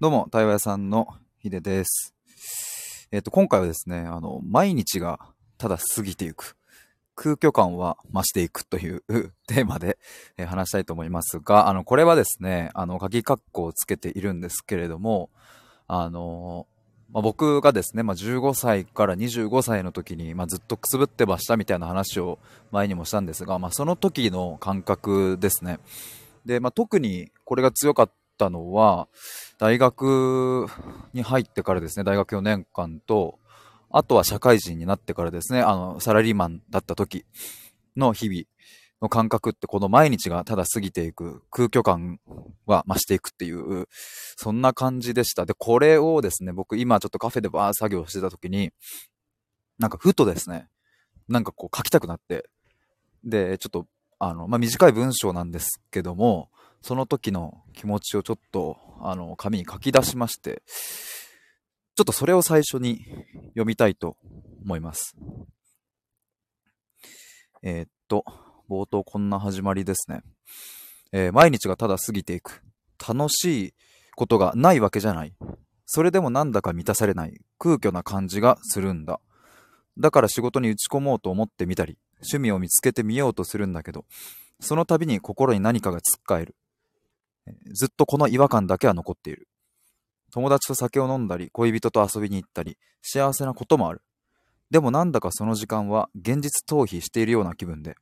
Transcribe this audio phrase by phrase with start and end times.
[0.00, 1.08] どうも、対話屋さんの
[1.40, 2.14] ヒデです。
[3.10, 5.18] えっ、と、今回はですね、あの、毎日が
[5.56, 6.56] ただ過ぎていく。
[7.16, 9.02] 空虚感は増していくという
[9.48, 9.98] テーマで、
[10.36, 15.30] えー話したいと思いますが、あの、これはですね、あの、鍵括弧をつけているんですけれども、
[15.88, 16.68] あの、
[17.10, 22.38] まあ、僕がですね、まあ、15歳から25歳の時に、まあ、ずっとくすぶってましたみたいな話を
[22.70, 25.80] 前にもしたんですが、まあ、その時の感覚ですね。
[26.46, 29.08] で、まあ、特にこれが強かったたのは、
[29.58, 30.66] 大学
[31.12, 33.38] に入ってからですね、大学4年間と、
[33.90, 37.24] あとは社会人になってからですね、あの、サラリーマンだった時
[37.96, 38.42] の日々
[39.00, 42.20] の感覚って、この毎日がただ過ぎていく、空虚感
[42.66, 43.86] は増していくっていう、
[44.36, 45.46] そんな感じでした。
[45.46, 48.70] で、これをですね、僕今ちょっとカフェでバー作業してた時に、
[49.78, 50.68] なんかふとですね、
[51.28, 52.48] なんかこう書きたくなって、
[53.24, 53.86] で、ちょっと、
[54.18, 56.50] あの、まあ、短い文章なんですけども、
[56.82, 60.62] その時の気持ちをちょっと、あの、紙に書き出しまして、
[61.96, 63.04] ちょっとそれを最初に
[63.48, 64.16] 読みたいと
[64.62, 65.16] 思います。
[67.62, 68.24] えーっと、
[68.68, 70.22] 冒頭こんな始まりですね。
[71.12, 72.62] えー毎日がただ過ぎていく。
[72.98, 73.74] 楽しい
[74.14, 75.34] ことがないわけじゃない。
[75.86, 79.20] それでもなんだか満たされない空虚な感じがするんだ。
[79.98, 84.04] だから仕事に打ち込もうと思ってみたり、趣味を見つけてみようとするんだけど、
[84.60, 86.54] その度に心に何かがつっかえる。
[87.74, 89.48] ずっとこの違和感だけは残っている。
[90.32, 94.02] 友達と酒を飲んだり、恋人と遊びに行ったり、幸せなこともある。
[94.70, 97.94] でもなんだかその時間は現実逃避しているような気分で、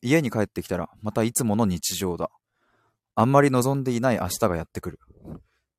[0.00, 2.30] 家に帰ってきたらまたいつもの日常だ。
[3.14, 4.98] あんまり望んでいない明日がやってくる。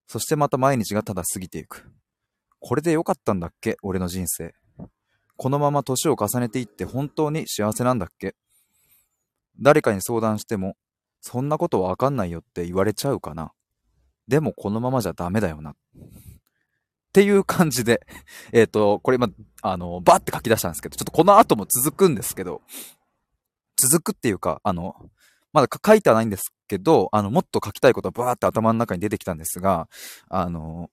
[0.08, 1.92] そしてまた毎日がただ過ぎていく。
[2.60, 3.76] これでよかったんだっけ？
[3.82, 4.54] 俺の人生。
[5.36, 8.36] このまま年を重ねていって本当に幸せなんだっけ？
[9.60, 10.76] 誰かに相談しても、
[11.26, 13.54] そんなことわかんないよって言われちゃうかな。
[14.28, 15.72] でもこのままじゃダメだよな。
[15.72, 15.76] っ
[17.14, 18.06] ていう感じで、
[18.52, 19.30] えっ、と、これ今、
[19.62, 22.62] あの、バーって書き出したんですけど、ちょっとこの後も続くんですけど、
[23.78, 24.95] 続くっていうか、あの、
[25.54, 29.88] まだ書いてはないんですけど、あの、もっと書きたいことがバーって頭の中に出てきたんですが、
[30.28, 30.92] あの、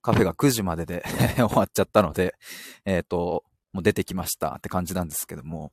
[0.00, 1.04] カフェが9時までで
[1.36, 2.34] 終わっちゃったので、
[2.86, 5.72] えっ、と、もう出てきましたって感じなんですけども、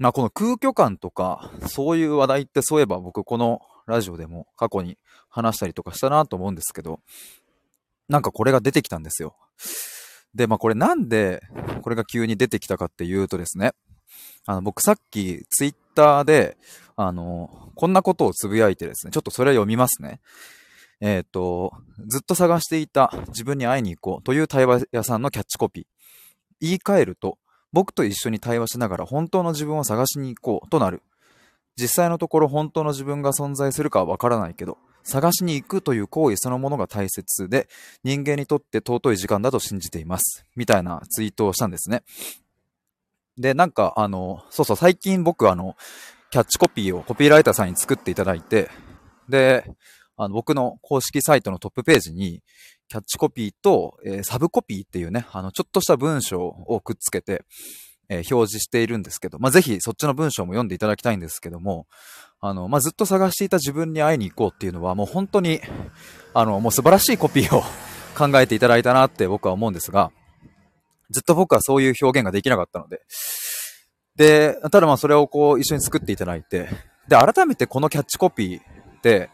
[0.00, 4.96] まあこの空虚感とか、そういう話題ってそういえば僕このラジオでも過去に
[5.28, 7.00] 話したりとかしたなと思うんですけど、
[8.08, 9.36] なんかこれが出てきたんですよ。
[10.34, 11.42] で、まあこれなんで
[11.82, 13.72] これが急に出てきたかっていうとですね、
[14.46, 16.56] あの僕さっきツイッターで、
[16.96, 20.20] あの、こんなことをつぶやいてですね、ちょっとそれを読みますね。
[21.02, 21.72] えっ、と、
[22.08, 25.84] ずっと探していた自分に会いに行こうという対話屋さんのキャッチコピー。
[26.60, 27.38] 言い換えると、
[27.72, 31.02] 僕と一緒に対話しながら本当の自分を探しに行こうとなる。
[31.76, 37.68] 実際のところ本当の自分が存在するかはわからないけど、探しに行くという行為そのものが大切で、
[38.04, 40.44] 人間にとって尊い時間だと信じています。
[40.56, 42.02] みたいなツイートをしたんですね。
[43.38, 45.76] で、なんか、あの、そうそう、最近僕あの、
[46.30, 48.68] キャッチコピーをコピーライターさんに作っていただいて、
[49.28, 49.64] で、
[50.16, 52.42] あの僕の公式サイトのトップページに、
[52.90, 57.44] キャッチコピーと、えーサブコピーっていうね、あの、ちょっとした文章をくっつけて、
[58.08, 61.86] えー表示しているんですけど、まあ、ぜひそっちの文章も読んでいただきたいんですけども、
[62.40, 65.60] あの、まあ、ずっと探していた自分に会いに行こうっていうのは、もう本当に、
[66.34, 67.62] あの、もう素晴らしいコピーを
[68.16, 70.10] 考えていただいたなって僕は思うんですが、
[71.10, 73.02] ずっと僕はそういう表現ができなかったので、
[74.16, 76.68] で、ただまあそれをこう一緒に作っていただいて、
[77.08, 79.30] で、改めてこのキャッチコピーって、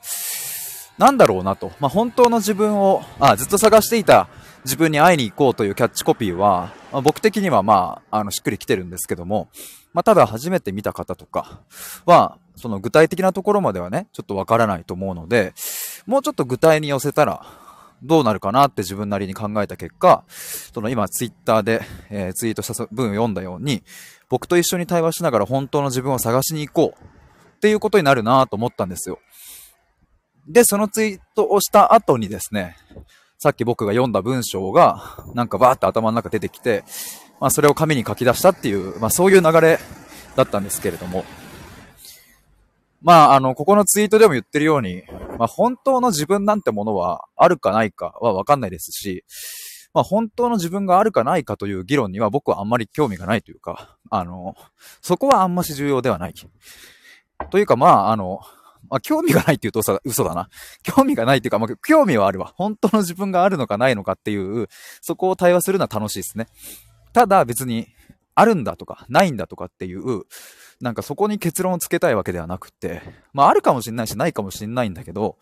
[0.99, 1.73] なんだろうなと。
[1.79, 4.29] まあ、本当の自分を、あ、ずっと探していた
[4.65, 9.49] 自分に会いに行こうというキャッチコピーは、まあ僕的にはまあ、あの、しっくりきてるんですけども、
[9.93, 11.61] まあ、ただ初めて見た方とか
[12.05, 15.53] は、その具体的なところまではね、ちょっとわからないと思うので、
[16.06, 17.43] もうちょっと具体に寄せたら、
[18.03, 23.83] どうなるかなって自分なりに考えた結果、その今ツイッターで、えーツイートした文を読んだように、
[24.29, 27.05] 僕と一緒に対話しながら本当の自分を探しに行こう
[27.56, 29.19] っていうことになるなと思ったんですよ。
[30.47, 32.76] で、そのツイートをした後にですね、
[33.38, 36.85] さっき僕が読んだ文章が、なんかバーって頭の中出てきて、
[37.41, 39.79] まあそれを紙に書き出したっていう、まあそういう流れ
[40.37, 41.25] だったんですけれども、
[43.03, 45.03] まああの、ここのツイートでも言ってるように、
[45.38, 49.25] まあ本当の自分なんてものはあるかないかはわかんないですし、
[49.93, 54.55] まあ本当の自分があるかないかという議論には僕はあんまり興味がないというか、あの、
[55.03, 56.35] そこはあんまし重要ではない。
[57.50, 58.41] というかまああの、
[58.91, 60.49] まあ、興味がないって言うと嘘嘘だな。
[60.83, 62.53] 興味がないっていうか、まあ、興味はあるわ。
[62.56, 64.69] 本当の自分があるのかないのかっていう、
[65.00, 66.47] そこを対話するのは楽しいですね。
[67.12, 67.88] ただ別に、
[68.37, 70.25] あるんだとか、ないんだとかっていう、
[70.81, 73.00] なんかそこに結論をつけたいわけではなくて、
[73.33, 75.39] まああるかもしれないし、ないかもしれないんだけど、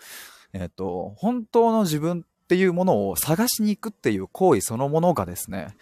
[0.53, 5.77] えっ、と、本当の自分っていうものを探しに行くっていう行為そのものがですね、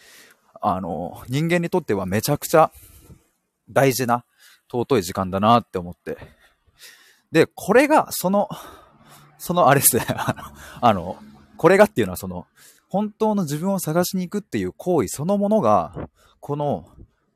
[0.62, 2.72] あの、人間にとってはめちゃくちゃ
[3.68, 4.24] 大事な
[4.72, 6.16] 尊い時間だなって思って。
[7.32, 8.48] で、これが、その、
[9.38, 10.06] そのあれですね、
[10.80, 11.16] あの、
[11.56, 12.46] これがっていうのはその、
[12.88, 16.08] 本当の自分を探しに行くっていう行為そのものが、
[16.40, 16.86] この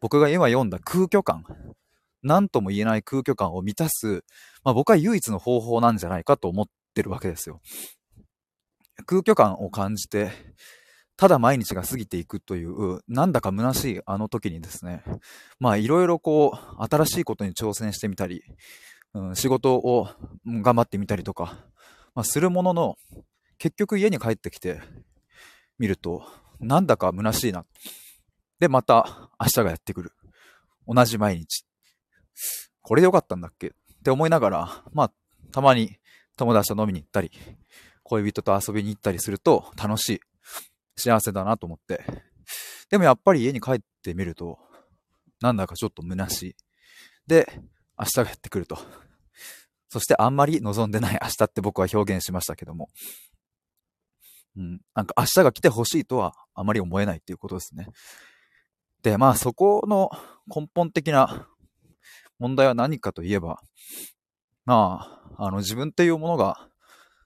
[0.01, 1.45] 僕が今読んだ空虚感、
[2.23, 4.23] 何とも言えない空虚感を満たす、
[4.63, 7.61] まあ僕は唯一の方法なんじゃないかと思ってるわけですよ。
[9.07, 10.31] 空虚感を感じて、
[11.17, 15.03] ただ毎日が過ぎていくという、なんだか虚しいあの時にですね、
[15.59, 18.43] まあいろいろこう、新しいことに挑戦してみたり、
[19.17, 20.09] うん、仕事を
[20.47, 21.57] 頑張ってみたりとか、
[22.15, 22.99] まあ、するものの、
[23.57, 24.83] 結局家に帰ってきて
[25.79, 26.23] みると、
[26.61, 27.65] なんだか虚しいな。
[28.59, 30.13] で、また明日がやってくる。
[30.87, 31.65] 同じ毎日。
[32.83, 33.69] これでよかったんだっけ？
[33.69, 33.71] っ
[34.05, 35.13] て思いながら、まあ、
[35.51, 35.97] たまに
[36.37, 37.31] 友達と飲みに行ったり、
[38.03, 40.21] 恋人と遊びに行ったりすると楽しい。
[40.97, 42.05] 幸せだなと思って。
[42.91, 44.59] でもやっぱり家に帰ってみると、
[45.41, 46.57] なんだかちょっと虚しい。
[47.27, 47.47] で、
[47.99, 48.79] 明日がやってくると。
[49.97, 52.91] そしてあんまり望んでない明日って僕は表現しましたけども。
[54.55, 54.81] うん。
[54.95, 57.87] なんか明日が来てほしいとはあまり思えないっていうことですね。
[59.03, 60.11] で、まあそこの
[60.55, 61.49] 根本的な
[62.39, 63.63] 問題は何かといえば、
[64.67, 66.69] まあ、あの自分っていうものが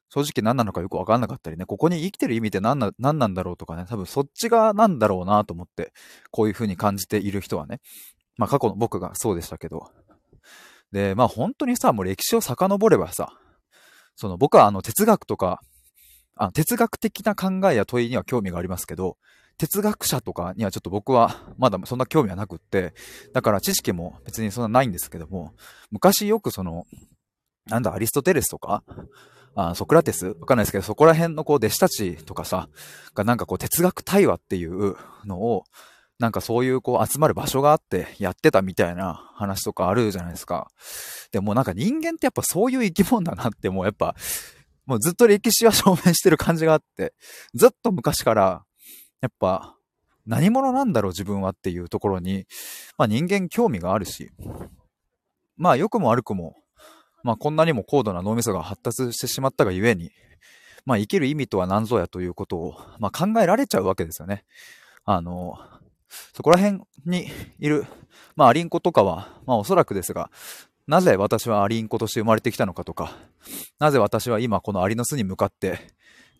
[0.09, 5.93] 正直何なのかよくわかんなかったりね、ここに生きてる意味って何な、何なんだろうとかね、多分そっちが何だろうなと思って、
[6.31, 7.81] こういう風に感じている人はね、
[8.37, 9.91] まあ過去の僕がそうでしたけど、
[10.93, 13.33] で、まあ本当にさ、もう歴史を遡ればさ、
[14.17, 15.61] その僕はあの哲学とか、
[16.37, 19.17] あ哲学的な考えや問いには興味がありますけど、
[19.59, 22.95] 哲学者とかにはちょっと僕はまだそんな興味はなくって、
[23.35, 25.53] だから知識も別にそんなないんですけども、
[25.91, 26.87] 昔よくその、
[27.67, 28.83] なんだ、アリストテレスとか、
[29.55, 32.69] あソクラテスわかんないですけど、そこら辺のこう弟子たちとかさ、
[33.15, 34.97] がなんかこう哲学対話っていう
[35.27, 35.65] のを、
[36.21, 40.69] なんかそういうこう集まる場所があってやってたみたいな話とかあるじゃないですか。
[41.33, 44.15] でもなんか人間ってやっぱそういう生き物だなってもうやっぱ、
[44.87, 47.15] もうずっと歴史は証明してる感じがあって、
[47.55, 48.65] ずっと昔から、
[49.21, 49.77] やっぱ
[50.27, 52.47] 何者なんだろう自分はっていうところに、
[52.99, 54.31] まあ人間興味があるし、
[55.57, 56.57] まあ良くも悪くも
[57.23, 60.11] まあこんなにも高度な脳みそが発達してしまったがゆえに、
[60.85, 64.45] まあ生きる意味とは何ぞやということを、まあ考えられちゃうわけですよね。
[65.05, 65.57] あの、
[66.35, 67.29] そこら辺に
[67.59, 67.87] いる、
[68.37, 70.31] まあアリンコとかは、まあおそらくですが、
[70.87, 73.17] なぜ私はアリンコとして生まれてきたのかとか、
[73.79, 75.79] なぜ私は今このアリの巣に向かって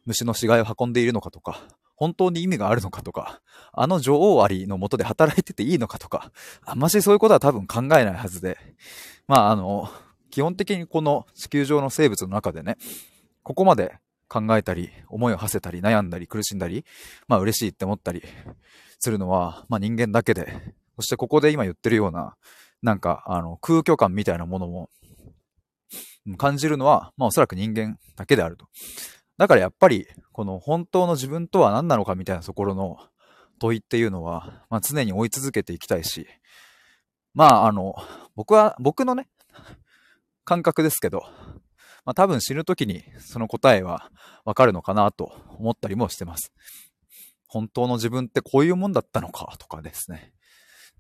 [0.07, 1.61] 虫の死骸を運んでいるのかとか、
[1.95, 6.33] 本当に意味があるのかとか、あの女王アリのもとで働いてていいのかとか、
[6.65, 8.59] あんましそういうことは多分考えないはずで、
[9.29, 9.89] まああの、
[10.31, 12.77] 基本的にこの地球上の生物の中でね、
[13.43, 13.99] ここまで
[14.31, 16.85] 考えたり、思いを馳せたり、悩んだり、苦しんだり、
[17.27, 18.23] まあ嬉しいって思ったり
[19.01, 22.37] するのは、まあ人間だけで、そしてここで今言ってるような、
[22.81, 24.89] なんか、あの、空虚感みたいなものも、
[26.39, 28.69] 感じるのは、まあおそらく人間だけであると。
[29.37, 32.99] だからやっぱり、この本当の自分とは何なのかみたいなところの
[33.59, 36.29] 問いっていうのは、まあ常に追い続けていきたいし、
[37.35, 37.97] まああの、
[38.37, 39.29] 僕は、僕のね、
[40.45, 41.23] 感覚ですけど、
[42.05, 44.11] まあ、多分死ぬ時にその答えは
[44.45, 46.53] わかるのかなと思ったりもしてます。
[47.47, 50.33] 本当の自分ってこういうもんだったのかとかですね。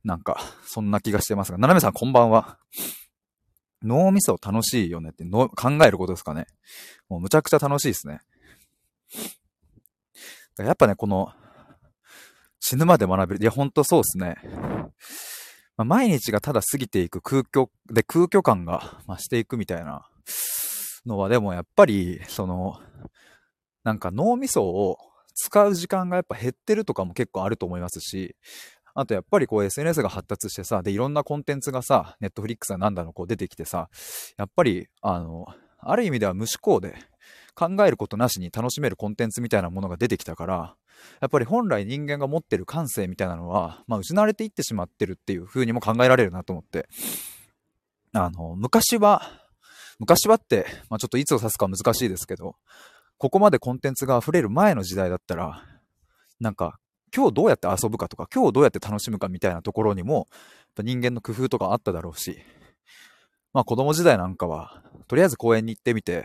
[0.02, 2.58] なんか、そんな気がしてますが、ななめさんこんばんは。
[3.82, 6.46] 脳みそ楽しいよねっての考えることですかね。
[7.08, 8.20] もうむちゃくちゃ楽しいですね。
[10.58, 11.32] やっぱね、この、
[12.58, 13.42] 死ぬまで学べる。
[13.42, 14.36] いや、ほんとそうですね。
[15.76, 20.08] まあ、毎日がただ過ぎていく空虚、で空虚感が増していくみたいな
[21.07, 22.80] のは、でもやっぱり、その、
[23.85, 24.99] なんか脳みそを
[25.35, 28.37] 使う時間がやっぱ減ってるとかも結構あると思いますし、
[28.95, 33.88] あとやっぱりこう SNS が発達してさ、で、いろんなコンテンツがさ、ネットフリックスがなんだろうこう出てきてさ、
[34.37, 35.47] やっぱり、あの、
[35.78, 36.95] ある意味では無思考で
[37.54, 40.76] 考えることなしに楽しめるコンテンツみたいなものが出てきたから、
[41.21, 46.88] やっぱり本来人間が持ってる感性みたいなのは、まあ、失われていってしまってるっていう風にも考えられるなと思って。
[48.12, 49.39] あの、昔は、
[50.00, 52.57] 昔はって、まあ、ちょっといつを指すか難しいですけど、
[53.19, 55.62] ここまでコンテンツが溢れる前の時代だったら、
[56.40, 56.80] なんか、
[57.14, 60.26] 今日どうやって遊ぶかとか、今日どうやって楽しむかみたいなところにも、
[60.78, 62.38] 人間の工夫とかあっただろうし、
[63.52, 66.25] まあ子供時代なんかは、とりあえず公園に行ってみて、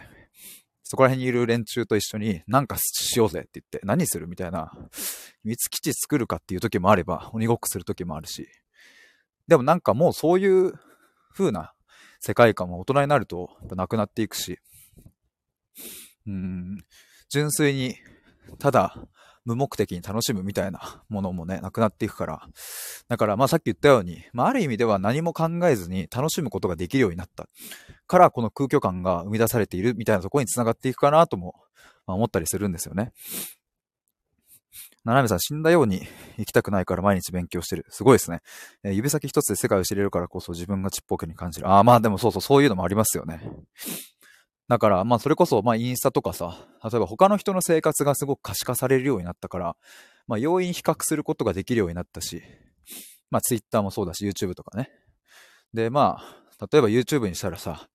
[0.83, 4.71] そこら辺にいる連中と一緒になんかしようぜって言って、何するみたいな、
[5.43, 8.47] 秘密基地作るかっていう時もあれば、鬼ごっこする時もあるし。
[9.49, 10.73] でもなんかもうそういう
[11.33, 11.74] 風な
[12.25, 14.57] 世界観も大人になるとやっぱなくなっていくし、
[16.25, 16.83] うん、
[17.29, 17.97] 純粋に、
[18.57, 18.97] ただ、
[19.45, 22.41] 無目的に楽しむみたいなものもね、なくなっていくから。
[23.09, 27.47] だから、まあさっき言ったように、まあある意味では何も考えずに楽しむことができるようになった。
[28.07, 31.53] から、この空虚感が生み出されているみたいなところに繋がっていくかなとも、
[32.07, 33.11] ま、思ったりするんですよね。
[35.03, 37.85] ななめさん、死んだように生きたくないから毎日勉強してる。
[37.89, 38.41] すごいですね。
[38.83, 41.67] えー、指先一つで世界を知れるからこそ自分がちっぽけに感じる。
[41.67, 43.41] ああ、まあでもそうそう、そういうのもありますよね。
[44.67, 49.75] だから、まあそれこそ、まあインスタとかさ、例えば他の人の生活がすごく可視化されるようになったから、
[50.27, 52.41] まあ要因比較することができるようになったし、
[53.29, 54.89] まあ Twitter もそうだし、YouTube とかね。
[55.73, 57.89] で、まあ、例えば YouTube にしたらさ、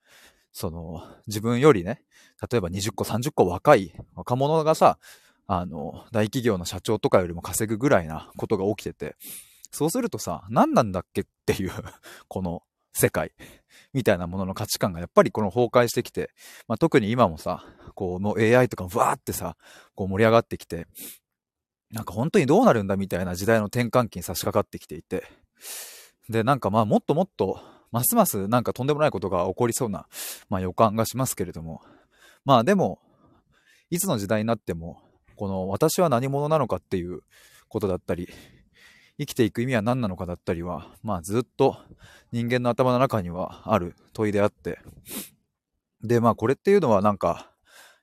[0.53, 2.03] その、自分よりね、
[2.51, 4.99] 例えば20個、30個若い若者がさ、
[5.53, 9.17] あの、大企業の社長とかよりも稼ぐぐらいなことが起きてて、
[9.73, 11.73] そうするとさ、何なんだっけっていう
[12.29, 13.33] この世界
[13.93, 16.31] みたいなものの価値観がやっぱりこの崩壊してきて、
[16.69, 17.65] まあ、特に今もさ、
[17.97, 19.57] こう、もう AI とかわーってさ、
[19.97, 20.87] こう盛り上がってきて、
[21.91, 25.25] なんか本当にどうなるんだみたいな時代の転換期に差し掛かってきていて、
[26.29, 30.07] で、なんかまあもっともっと、ますますなんかとんでもないことが起こりそうな、
[30.49, 31.83] まあ予感がしますけれども、
[32.45, 33.01] まあでも、
[33.91, 35.10] いつの時代になっても、
[35.41, 37.23] この私は何者なのかっていう
[37.71, 38.29] ことだったり、
[39.19, 41.79] 生きていく意味は何なのかだったりは、まあずっと
[42.31, 44.81] 人間の頭の中にはある問いであって、
[46.03, 47.51] で、まあこれっていうのはなんか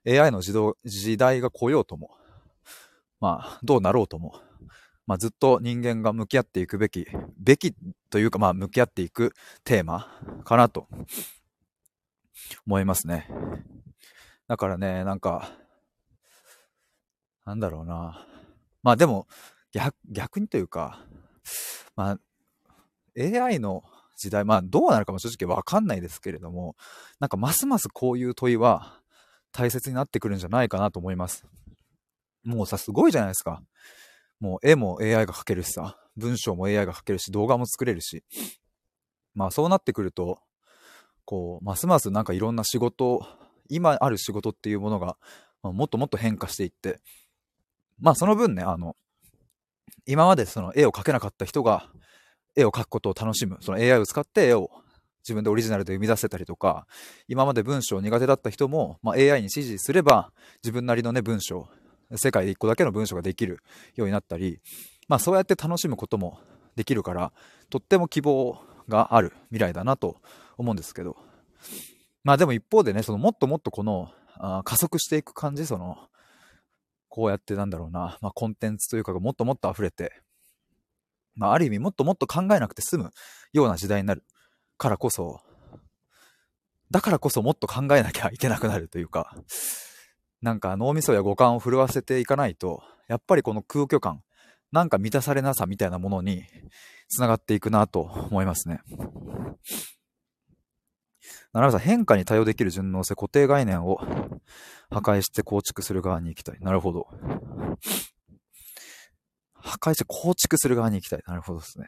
[0.08, 0.51] AI の時
[0.84, 2.10] 時代が来ようとも、
[3.20, 4.41] まあどうなろうとも、
[5.06, 7.06] まあずっと人間が向き合っていくべき、
[7.38, 7.75] べき
[8.10, 10.08] というかまあ向き合っていくテーマ
[10.44, 10.88] かなと
[12.65, 13.29] 思いますね。
[14.48, 15.51] だからね、なんか、
[17.48, 18.27] なんだろうな。
[18.84, 19.25] まあでも、
[20.12, 21.00] 逆、にというか、
[21.96, 22.20] まあ、
[23.18, 23.84] AI の
[24.18, 26.75] 時代、まあどうなるかも正直わかんないですけれども、
[27.22, 29.00] なんかますますこういう問いは
[29.54, 31.46] 大切になってくるんじゃないかなと思います。
[32.44, 33.63] もうさ、すごいじゃないですか。
[34.42, 38.25] もう絵も AI が描けるしさ、文章も AI が描けるし、動画も作れるし。
[39.34, 40.39] まあそうなってくると、
[41.24, 43.25] こう、ますますなんかいろんな仕事、
[43.70, 45.18] 今ある仕事っていうものが、
[45.63, 47.00] まあ、もっともっと変化していって、
[48.00, 48.96] まあその分ね、あの、
[50.06, 51.89] 今までその絵を描けなかった人が
[52.56, 53.58] 絵を描くことを楽しむ。
[53.62, 54.72] その AI を使って絵を
[55.24, 56.88] 自分でオリジナルで生み出せたりとか、
[57.27, 60.32] 今まで文章苦手だった人も、まあ、AI に指示すれば
[60.63, 61.68] 自分なりのね、文章、
[62.16, 63.60] 世界で一個だけの文章ができる
[63.96, 64.60] ようになったり、
[65.10, 66.39] まあそうやって楽しむことも
[66.75, 67.34] できるから、
[67.70, 70.16] とっても希望がある未来だなと
[70.58, 71.18] 思うんですけど、
[72.24, 75.98] まあでも一方でね、そのもっともっとこのあ加速していく感じ、その
[77.18, 80.22] こうやってなんだろうな、まあ、コンテンツというかがもっともっと溢れて、
[81.34, 83.10] まあ、ある意味もっともっと考えなくて済む
[83.54, 84.24] ような時代になる
[84.78, 85.42] からこそ、
[86.92, 89.36] だからこそもっと考えなきゃいけなくなるというか、
[90.44, 94.22] なんか脳みそや五感を震わせていかないと、やっぱりこの空虚感、
[94.72, 96.44] なんか満たされなさみたいなものに
[97.10, 98.82] つながっていくなと思いますね。
[101.58, 103.98] 並べさん、変化に対応できる順応性、固定概念を
[104.92, 106.60] 破壊して構築する側に行きたい。
[106.60, 107.08] なるほど。
[109.54, 111.24] 破壊して構築する側に行きたい。
[111.26, 111.88] なるほどですね。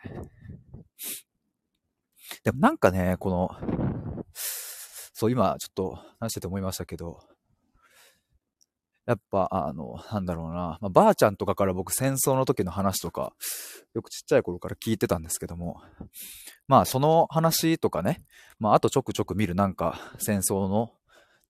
[2.44, 3.52] でもなんかね、この、
[4.34, 7.20] そう、今ちょっと話してて思いましたけど、
[9.10, 13.34] やっぱ、あの、なんだろうな、まあ、ばあちゃんとかから僕戦争の時の話とか、
[13.96, 15.82] よくちっちゃい頃から聞いてたんですけども、
[16.68, 18.22] まあその話とかね、
[18.60, 20.92] まああとちょくちょく見るなんか戦争の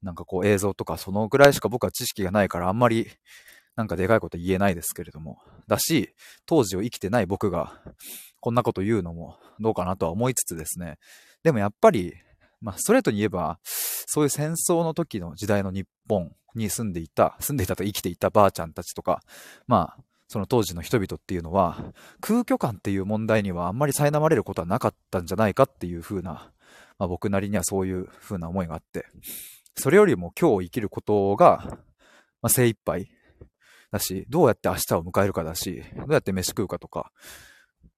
[0.01, 3.09] なんかこう映像とかそのぐらいしか僕は知識がないからあんまり
[3.75, 7.73] なんかでかいこと言えないですけれども、だし、当時を生きてない僕が
[8.39, 10.97] こんなこと言うのもどうかなとは思いつつですね、
[11.43, 12.13] でもやっぱり、
[12.61, 19.21] まあストレートに言えば、そういう戦争の時の時代の日本に住んでいた、住んでいたと生きていたばあちゃんたちとか、
[19.67, 26.51] まあ、その当時の人々っていうのは、空虚感っていう問題にはあんまり苛まれることはなかったんじゃないかっていう風な、
[26.99, 29.07] まあ、僕なりにはそういう風な思いがあって、
[29.75, 31.79] それよりも今日を生きることが、
[32.41, 33.09] まあ、精一杯
[33.91, 37.11] だし、どうやって明日を迎えるかだし、どうやって飯食うかとか、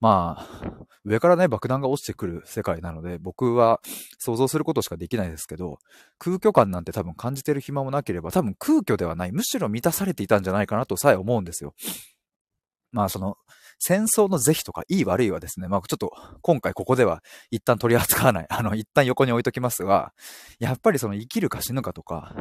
[0.01, 3.79] まあ、上からね、爆弾が落ちてくる世界なので、僕は
[4.17, 5.77] 想像することしかできないですけど、
[6.17, 11.75] 空虚感なんて多分感じてる暇もなければ、多分空虚ではない、むしろ満たされていたんじゃないかなとさえ思うんですよ。
[12.91, 13.37] まあ、その、
[13.83, 18.45] 戦争の是非とか、いい悪いはですね、まあちょっと今回ここでは一旦取り扱わない。
[18.49, 20.13] あの、一旦横に置いときますが、
[20.59, 22.35] やっぱりその生きるか死ぬかとか、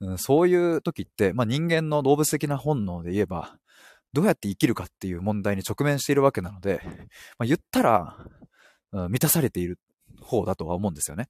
[0.00, 3.58] うん、そういう時って、まあ人間の動物的な本能で言えば、
[4.12, 6.80] どうやって生きるかっていう問題に直面しているわけなので、
[7.38, 8.16] まあ、言ったら、
[8.92, 9.78] うん、満たされている
[10.20, 11.28] 方だとは思うんですよね。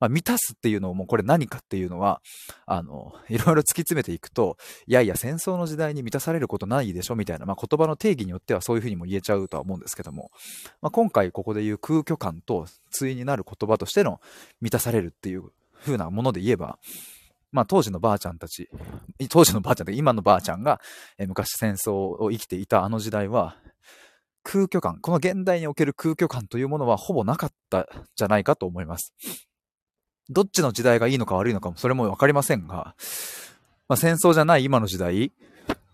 [0.00, 2.20] まあ、満たすっていうのをもこれ何かっていうのは、
[2.66, 4.56] あの、いろいろ突き詰めていくと、
[4.86, 10.30] いやいや戦争の時代に満たされることないでしょみたいな、まあ、言葉の定義によってはそういうふうにも言えちゃうとは思うんですけども、
[10.80, 12.66] まあ、今回ここで言う空虚感と
[12.96, 14.20] 対になる言葉としての
[14.60, 16.78] 満たされるっていう風なもので言えば、
[17.50, 18.68] まあ当時のばあちゃんたち、
[19.28, 20.80] 当時のばあちゃんって今のばあちゃんが、
[21.18, 23.56] え昔戦争を生きていたあの時代は、
[24.42, 27.86] 空虚感、この現代における空虚感というものはほぼなかった
[28.16, 29.12] じゃないかと思います。
[30.30, 32.94] どっちの時代がいいのか悪いのかもそれもわかりませんが、
[33.88, 35.32] まあ、戦争じゃない今の時代、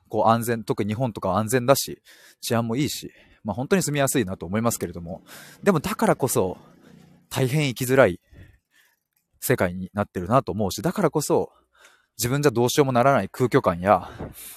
[0.09, 2.03] こう安全、特に日本とか安全だし、
[2.41, 3.11] 治安もいいし、
[3.45, 5.23] まあ本当に住みやすいなと思いますけれども、
[5.63, 6.57] でもだからこそ
[7.31, 8.21] 大変生きづらい
[9.45, 11.51] 世界になってるなと思うし、だからこそ
[12.19, 14.09] 自分じゃどうしようもならない空虚感や、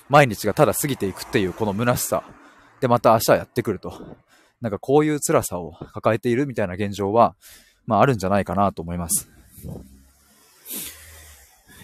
[0.10, 2.24] 毎日がただ過ぎていくっていうこの虚しさ、
[2.80, 4.18] でまた明日やってくると。
[4.60, 7.36] なんかこういう辛さを抱えているみたいな現状は、
[7.86, 9.30] まああるんじゃないかなと思います。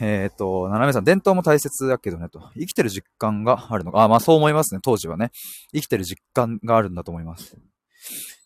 [0.02, 2.50] えっ、ー、と、ななめさん、伝統も大切だけどね、と。
[2.56, 4.02] 生きてる実感があるのか。
[4.04, 5.32] あ、まあそう思いますね、当時はね。
[5.74, 7.56] 生きてる実感があるんだと思います。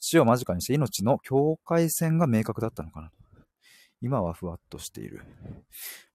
[0.01, 3.26] 死を間近にして命の境界線が明確だったのかなと。
[4.01, 5.21] 今はふわっとしている。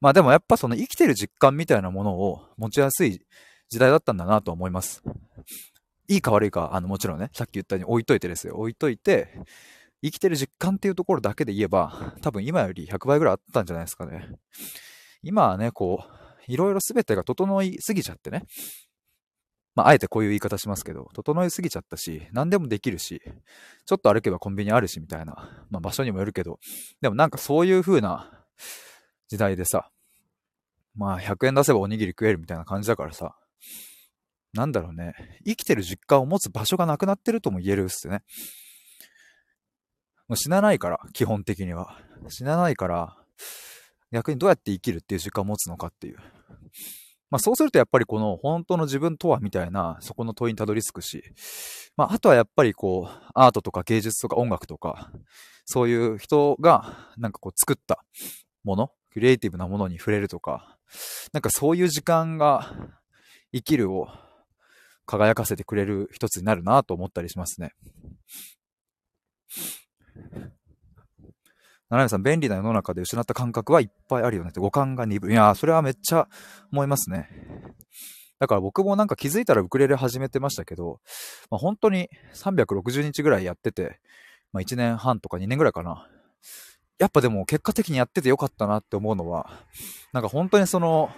[0.00, 3.24] まあでもやっぱその生きてる実感みたいなものを持ちやすい
[3.68, 5.02] 時代だったんだなと思います。
[6.08, 8.56] いいか悪いか、あのもちろんね、さっき言ったように置いといてですよ。
[8.56, 9.28] 置いといて、
[10.02, 14.28] 生きてる実感っていうところだけで言えば、多分今より100倍ぐらいあったんじゃないですかね。
[15.22, 18.44] 今はね、こう、いろいろ全てが整いすぎちゃってね。
[19.74, 23.22] まあ、あえてこういう言い方しますけど、整いすぎちゃったし、何でもできるし、
[23.86, 25.66] ちょっと歩けばコンビニあるし、みたいな。
[25.70, 26.58] まあ、場所にもよるけど、
[27.00, 28.44] でもなんかそういう風な
[29.28, 29.90] 時代でさ、
[30.94, 33.34] まあ、100円出せばおにぎり食えるみたいな感じだからさ、
[34.52, 35.14] なんだろうね、
[35.46, 38.22] 生きてる実感を持つ場所がなくなってるとも言えるっすね。
[40.28, 41.98] もう死なないから、基本的には。
[42.28, 43.16] 死なないから、
[44.12, 46.18] 逆にどうやって生きるっていう時間を持つのかっていう。
[47.32, 51.24] まあそうするとやっぱりこの本当の自分とはみたいなそこの問いにたどり着くし、
[51.96, 55.10] まああとはやっぱりこうアートとか芸術とか音楽とか
[55.64, 58.04] そういう人がなんかこう作った
[58.64, 60.76] もの、クリエイティブなものに触れるとか、
[61.32, 62.70] なんかそういう時間が
[63.54, 64.08] 生きるを
[65.06, 67.72] 輝かせてくれる一つになるなと思ったりしますね。
[71.92, 75.30] 七海さん、便利な世の中で失った感覚はいっぱいあるよねって、五感が鈍い。
[75.30, 76.26] いや、それはめっちゃ
[76.72, 77.28] 思いますね。
[78.38, 81.00] だから僕もなんか気づいたらウクレレ始めてましたけど、
[81.50, 84.00] まあ、本当に360日ぐらいやってて、
[84.54, 86.08] まあ、1年半とか2年ぐらいかな。
[86.98, 89.50] やっぱでも結果的にやっててよかったなって思うのは、
[90.14, 91.10] なんか本当にその、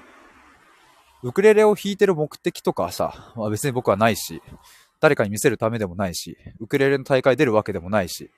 [1.22, 4.42] ウクレレを弾いてる目的とかさ、まあ、別に僕はないし、
[4.98, 8.32] 誰かに見せるためでもないし、ウクレレの大会出るわけでもないし、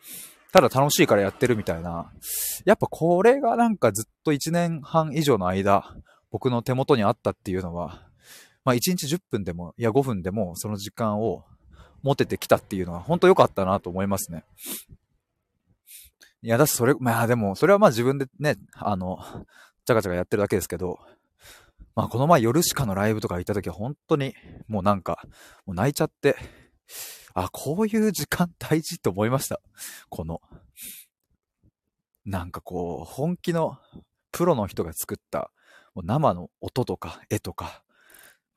[0.52, 2.12] ただ楽しいからやってるみたいな。
[2.64, 5.94] やっぱこれがなんかずっと1年半以上の間、
[6.30, 8.02] 僕の手元にあったっていうのは、
[8.64, 11.44] まあ1日10分でも、いや5分でもその時間を
[12.02, 14.44] 持ててきたっていうのは本当良かったなと思いますね。
[16.42, 19.18] いや、だしそれ、まあでも、それはまあ自分でね、あの、
[19.84, 20.98] ちゃかちゃかやってるだけですけど、
[21.94, 24.34] まあこの前夜しかのライブとか行った時は本当に
[24.68, 25.22] もうなんか、
[25.64, 26.36] もう泣いちゃって、
[27.38, 29.60] あ、こういう時間大事って思いました。
[30.08, 30.40] この、
[32.24, 33.76] なんかこう、本気の
[34.32, 35.50] プロの人が作った
[35.94, 37.82] もう生の音とか絵とか、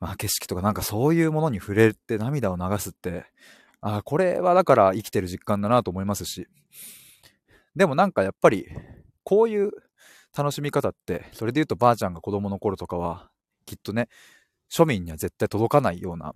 [0.00, 3.26] まあ景色とかなんかそういうものに触れて涙を流すって、
[3.82, 6.48] あ、これはだから生きてる実感だなと思いますし、
[7.76, 8.66] でもなんかやっぱり、
[9.24, 9.72] こういう
[10.36, 13.30] 楽しみ方って、それで言うとばあちゃんが子供の頃とかは、
[13.66, 14.08] きっとね、
[14.70, 16.34] 庶民には絶対届かないような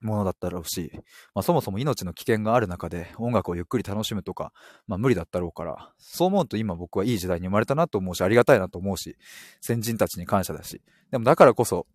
[0.00, 0.92] ものだったろうし、
[1.34, 4.52] まあ、そもそも命の危険がある中で音楽をゆっくり楽しむとか、
[4.86, 9.16] まあ、無理だったろうから、そう思うと今僕はいい時代に生まれたなと思うし、ありがたいなと思うし、
[9.60, 11.86] 先人たちに感謝だし、でもだからこそ、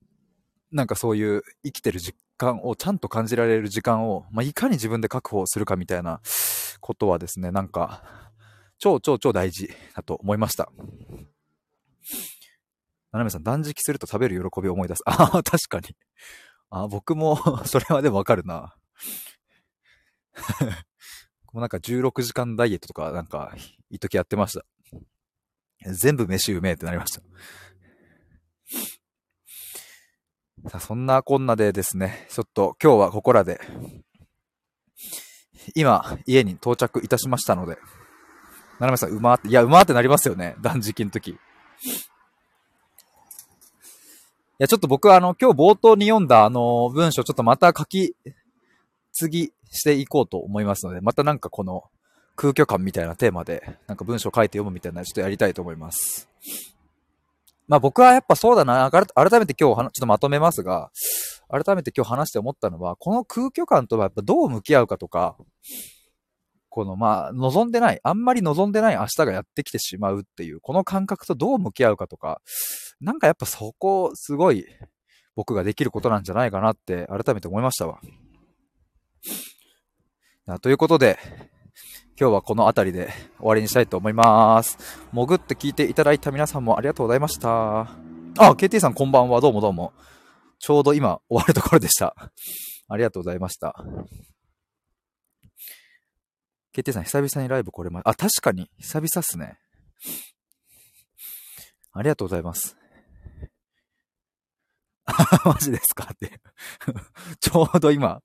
[0.71, 6.19] なんかそういう生きてる実感をちゃんと感じられる時間を、まあ、いかに自分で確保するかみたいな
[6.81, 8.03] ことはですね、なんか、
[8.79, 10.69] 超超超大事だと思いました。
[13.13, 15.03] ななめさん、断食すると食べる喜びを思い出す。
[15.05, 15.95] ああ、確かに。
[16.75, 18.75] あ、僕も それはでもわかるな。
[21.53, 23.53] もうなんか16時間ダイエットとかなんか、
[23.91, 24.65] 一時やってました。
[25.93, 27.21] 全部飯うめえってなりました。
[30.69, 33.61] さあ、そんなこんなでですね、ちょっと今日はここらで、
[35.75, 37.77] 今、家に到着いたしましたので、
[38.79, 41.37] ななめさん、うまーって、いや、うまーってなりますよね、断食の時。
[44.63, 48.15] や、ちょっと僕はあの、今日冒頭に読んだあの、文章ちょっとまた書き
[49.11, 51.83] 継ぎしていこうと思いますので、またなんかこの、
[52.35, 56.29] 空虚感みたいなテーマで、なんか文章書いて読むみたいなちょっとやりたいと思います。
[57.67, 59.05] まあ僕はやっぱそうだな、改
[59.39, 60.91] めて今日ちょっとまとめますが、
[61.49, 65.35] 改めて今日話して思ったのは、この空虚感とはやっぱどう向き合うかとか、
[66.69, 72.41] このまあ望んでない、あんまり望んでない明日がやってきてしまうっていう、この感覚とどう向き合うかとか、
[73.03, 74.65] なんかやっぱそこすごい
[75.35, 77.99] 僕ができることなんじゃないかなって改めて思いましたわ。
[80.61, 81.19] ということで、
[82.17, 84.77] 今日はこの辺りで終わりにしたいと思います。
[85.11, 87.81] 潜って聞いていただいた皆さんもありがとうございました。
[87.81, 87.87] あ、
[88.37, 89.41] KT さんこんばんは。
[89.41, 89.91] どうもどうも。
[90.59, 92.15] ちょうど今終わるところでした。
[92.87, 93.75] ありがとうございました。
[96.73, 99.57] KT さん久々にライブこれま、あ、確かに久々っすね。
[101.91, 102.77] ありがとうございます。
[105.45, 106.09] マジですか？
[106.13, 106.39] って
[107.39, 108.21] ちょうど今、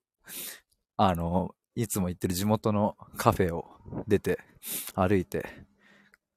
[0.96, 3.64] あの、いつも行ってる地元のカフェを
[4.06, 4.38] 出て、
[4.94, 5.46] 歩いて、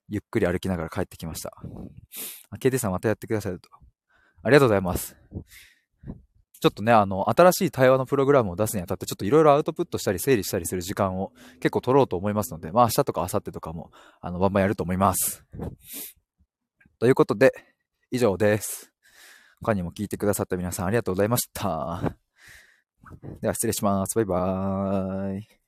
[0.08, 1.54] ゆっくり歩きながら帰ってきました。
[2.60, 3.70] ケイテさんまたやってくださいと。
[4.44, 5.16] ありがとうございます。
[6.60, 15.44] ちょっとね、あの、新しい対話のプログラムを出すにあたって、ちょっといろいろアウトプットしたり整理したりする時間を結構取ろうと思いますので、まあ明日とか明後日とかも、あの、バンバンやると思います。
[17.00, 17.52] ということで、
[18.12, 18.91] 以上です。
[19.62, 22.16] 他にも聞いてくださった皆さんありがとうございました。
[23.42, 24.16] では失礼します。
[24.16, 25.61] バイバーイ。